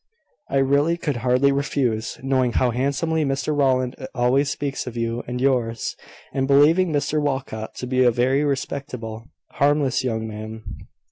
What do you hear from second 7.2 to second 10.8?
Walcot to be a very respectable, harmless young man.